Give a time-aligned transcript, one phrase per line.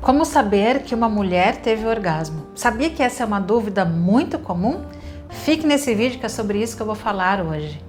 [0.00, 2.46] Como saber que uma mulher teve orgasmo?
[2.54, 4.84] Sabia que essa é uma dúvida muito comum?
[5.28, 7.80] Fique nesse vídeo que é sobre isso que eu vou falar hoje.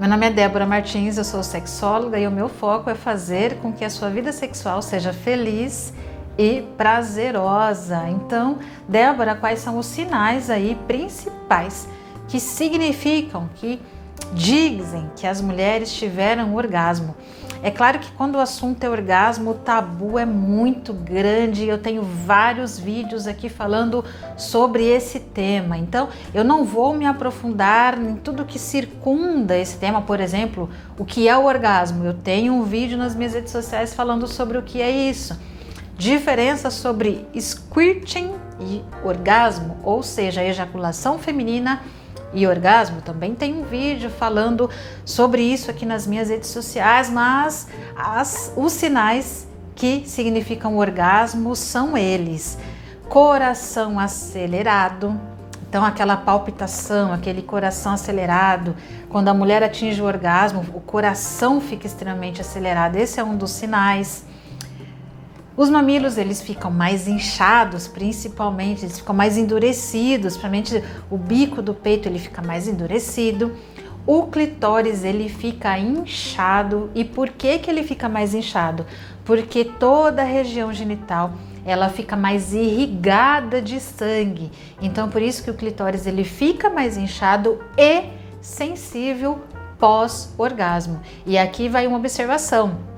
[0.00, 3.72] Meu nome é Débora Martins, eu sou sexóloga e o meu foco é fazer com
[3.72, 5.92] que a sua vida sexual seja feliz
[6.38, 8.08] e prazerosa.
[8.08, 8.58] Então,
[8.88, 11.88] Débora, quais são os sinais aí principais
[12.28, 13.80] que significam, que
[14.32, 17.14] dizem que as mulheres tiveram orgasmo?
[17.64, 21.64] É claro que quando o assunto é orgasmo, o tabu é muito grande.
[21.64, 24.04] Eu tenho vários vídeos aqui falando
[24.36, 25.78] sobre esse tema.
[25.78, 31.04] Então, eu não vou me aprofundar em tudo que circunda esse tema, por exemplo, o
[31.04, 32.04] que é o orgasmo.
[32.04, 35.38] Eu tenho um vídeo nas minhas redes sociais falando sobre o que é isso.
[35.96, 41.82] Diferença sobre squirting e orgasmo, ou seja, ejaculação feminina
[42.32, 43.02] e orgasmo.
[43.02, 44.70] Também tem um vídeo falando
[45.04, 51.96] sobre isso aqui nas minhas redes sociais, mas as, os sinais que significam orgasmo são
[51.96, 52.58] eles:
[53.08, 55.18] coração acelerado.
[55.68, 58.76] Então, aquela palpitação, aquele coração acelerado,
[59.08, 62.96] quando a mulher atinge o orgasmo, o coração fica extremamente acelerado.
[62.96, 64.22] Esse é um dos sinais
[65.56, 71.74] os mamilos eles ficam mais inchados, principalmente, eles ficam mais endurecidos, principalmente o bico do
[71.74, 73.52] peito ele fica mais endurecido.
[74.06, 78.84] O clitóris ele fica inchado e por que que ele fica mais inchado?
[79.24, 84.50] Porque toda a região genital ela fica mais irrigada de sangue.
[84.80, 88.06] Então por isso que o clitóris ele fica mais inchado e
[88.40, 89.40] sensível
[89.78, 91.00] pós orgasmo.
[91.24, 92.91] E aqui vai uma observação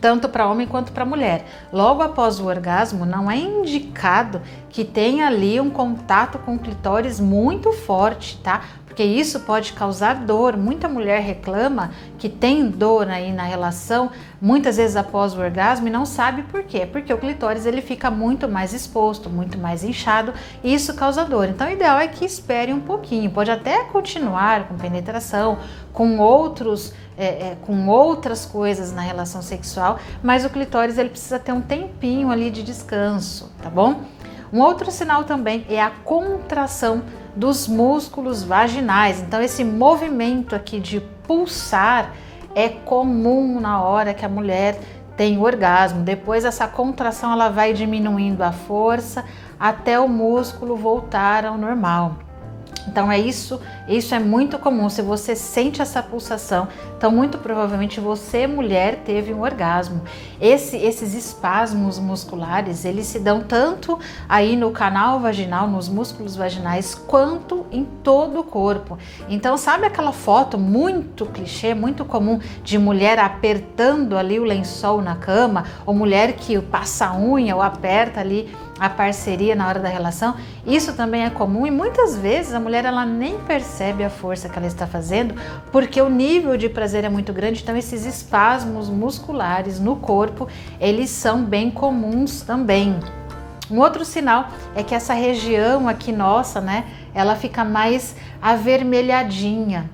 [0.00, 1.44] tanto para homem quanto para mulher.
[1.72, 7.72] Logo após o orgasmo, não é indicado que tenha ali um contato com clitóris muito
[7.72, 8.62] forte, tá?
[8.98, 10.56] Porque isso pode causar dor.
[10.56, 14.10] Muita mulher reclama que tem dor aí na relação,
[14.42, 16.84] muitas vezes após o orgasmo e não sabe por quê?
[16.84, 21.48] Porque o clitóris ele fica muito mais exposto, muito mais inchado e isso causa dor.
[21.48, 23.30] Então o ideal é que espere um pouquinho.
[23.30, 25.58] Pode até continuar com penetração,
[25.92, 31.38] com outros é, é, com outras coisas na relação sexual, mas o clitóris ele precisa
[31.38, 34.02] ter um tempinho ali de descanso, tá bom?
[34.52, 37.04] Um outro sinal também é a contração
[37.34, 39.20] dos músculos vaginais.
[39.20, 42.12] Então, esse movimento aqui de pulsar
[42.54, 44.80] é comum na hora que a mulher
[45.16, 46.02] tem orgasmo.
[46.02, 49.24] Depois, essa contração ela vai diminuindo a força
[49.58, 52.16] até o músculo voltar ao normal.
[52.86, 54.88] Então é isso, isso é muito comum.
[54.88, 60.02] Se você sente essa pulsação, então muito provavelmente você, mulher, teve um orgasmo.
[60.40, 63.96] Esse, esses espasmos musculares, eles se dão tanto
[64.28, 68.98] aí no canal vaginal, nos músculos vaginais, quanto em todo o corpo.
[69.28, 75.14] Então sabe aquela foto muito clichê, muito comum de mulher apertando ali o lençol na
[75.14, 79.88] cama, ou mulher que passa a unha ou aperta ali a parceria na hora da
[79.88, 80.36] relação,
[80.66, 84.56] isso também é comum e muitas vezes a mulher ela nem percebe a força que
[84.56, 85.34] ela está fazendo,
[85.72, 90.48] porque o nível de prazer é muito grande, então esses espasmos musculares no corpo,
[90.80, 92.98] eles são bem comuns também.
[93.70, 96.84] Um outro sinal é que essa região aqui nossa, né,
[97.14, 99.90] ela fica mais avermelhadinha.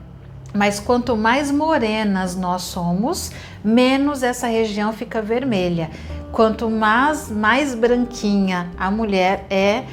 [0.55, 3.33] Mas quanto mais morenas nós somos,
[3.65, 5.91] menos essa região fica vermelha.
[6.35, 9.85] Quanto mais, mais branquinha a mulher é,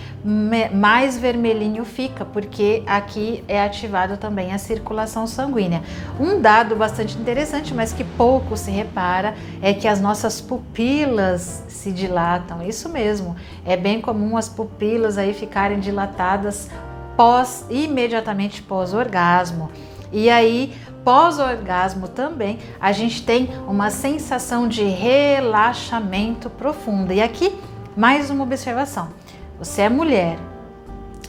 [0.74, 5.84] mais vermelhinho fica, porque aqui é ativado também a circulação sanguínea.
[6.20, 11.92] Um dado bastante interessante, mas que pouco se repara, é que as nossas pupilas se
[11.92, 12.64] dilatam.
[12.64, 16.72] Isso mesmo, é bem comum as pupilas aí ficarem dilatadas
[17.16, 19.70] pós imediatamente pós orgasmo.
[20.12, 20.74] E aí
[21.04, 27.12] pós-orgasmo também, a gente tem uma sensação de relaxamento profundo.
[27.14, 27.56] E aqui,
[27.96, 29.10] mais uma observação:
[29.58, 30.38] você é mulher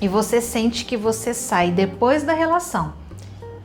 [0.00, 3.01] e você sente que você sai depois da relação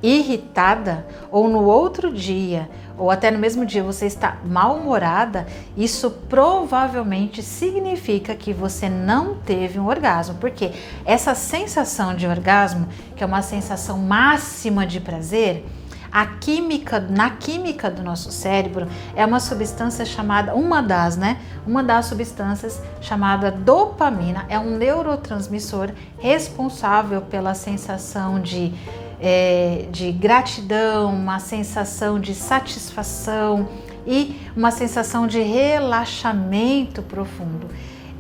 [0.02, 5.46] irritada ou no outro dia ou até no mesmo dia você está mal-humorada,
[5.78, 10.72] isso provavelmente significa que você não teve um orgasmo, porque
[11.06, 15.64] essa sensação de orgasmo, que é uma sensação máxima de prazer,
[16.12, 21.38] a química, na química do nosso cérebro, é uma substância chamada, uma das, né?
[21.66, 28.74] Uma das substâncias chamada dopamina, é um neurotransmissor responsável pela sensação de,
[29.20, 33.68] é, de gratidão, uma sensação de satisfação
[34.06, 37.68] e uma sensação de relaxamento profundo.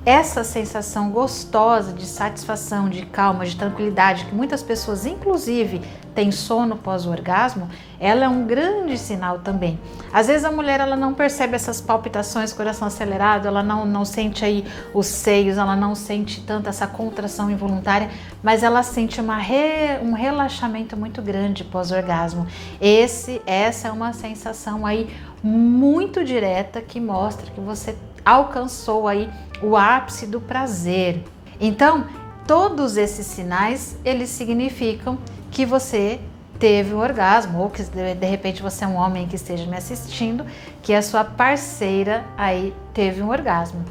[0.07, 5.81] Essa sensação gostosa de satisfação, de calma, de tranquilidade, que muitas pessoas, inclusive,
[6.15, 7.67] têm sono pós-orgasmo,
[7.99, 9.77] ela é um grande sinal também.
[10.13, 14.45] Às vezes a mulher ela não percebe essas palpitações, coração acelerado, ela não, não sente
[14.45, 18.09] aí os seios, ela não sente tanto essa contração involuntária,
[18.41, 22.47] mas ela sente uma re, um relaxamento muito grande pós-orgasmo.
[22.79, 25.13] Esse, essa é uma sensação aí
[25.43, 27.93] muito direta que mostra que você
[28.27, 29.29] alcançou aí
[29.61, 31.23] o ápice do prazer.
[31.59, 32.05] Então,
[32.45, 35.17] todos esses sinais, eles significam
[35.51, 36.19] que você
[36.59, 40.45] teve um orgasmo ou que de repente você é um homem que esteja me assistindo,
[40.81, 43.83] que a sua parceira aí teve um orgasmo.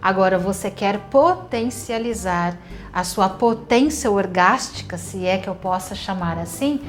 [0.00, 2.56] Agora você quer potencializar
[2.92, 6.80] a sua potência orgástica, se é que eu possa chamar assim,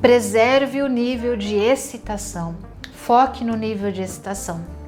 [0.00, 2.54] preserve o nível de excitação.
[2.92, 4.79] Foque no nível de excitação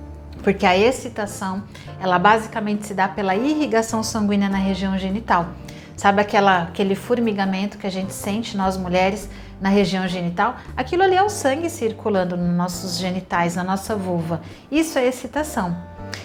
[0.43, 1.63] porque a excitação,
[2.01, 5.49] ela basicamente se dá pela irrigação sanguínea na região genital.
[5.97, 9.29] Sabe aquela, aquele formigamento que a gente sente nós mulheres
[9.61, 10.57] na região genital?
[10.77, 14.41] Aquilo ali é o sangue circulando nos nossos genitais, na nossa vulva.
[14.71, 15.77] Isso é excitação.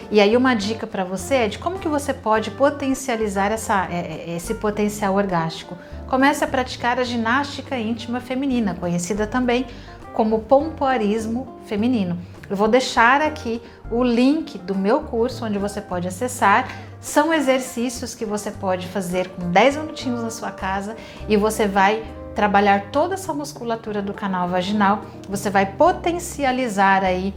[0.09, 4.29] E aí uma dica para você é de como que você pode potencializar essa, é,
[4.29, 5.77] é, esse potencial orgástico.
[6.07, 9.65] Comece a praticar a ginástica íntima feminina, conhecida também
[10.13, 12.17] como pompoarismo feminino.
[12.49, 13.61] Eu vou deixar aqui
[13.91, 16.67] o link do meu curso onde você pode acessar.
[16.99, 20.95] São exercícios que você pode fazer com 10 minutinhos na sua casa
[21.27, 22.03] e você vai
[22.37, 27.33] trabalhar toda essa musculatura do canal vaginal, você vai potencializar aí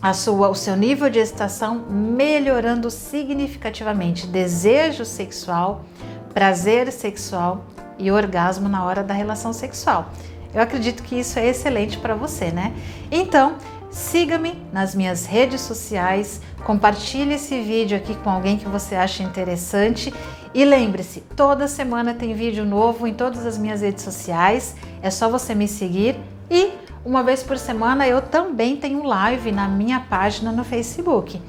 [0.00, 5.84] a sua, o seu nível de excitação, melhorando significativamente desejo sexual,
[6.32, 7.66] prazer sexual
[7.98, 10.10] e orgasmo na hora da relação sexual.
[10.54, 12.72] Eu acredito que isso é excelente para você, né?
[13.10, 13.56] Então,
[13.94, 20.12] Siga-me nas minhas redes sociais, compartilhe esse vídeo aqui com alguém que você acha interessante
[20.52, 25.28] e lembre-se, toda semana tem vídeo novo em todas as minhas redes sociais, é só
[25.28, 26.16] você me seguir
[26.50, 26.72] e
[27.04, 31.40] uma vez por semana eu também tenho live na minha página no Facebook.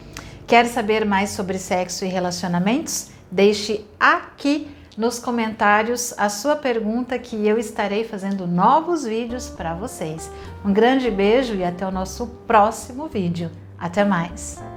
[0.45, 3.07] Quer saber mais sobre sexo e relacionamentos?
[3.31, 10.31] Deixe aqui nos comentários a sua pergunta que eu estarei fazendo novos vídeos para vocês.
[10.63, 13.51] Um grande beijo e até o nosso próximo vídeo.
[13.77, 14.74] Até mais!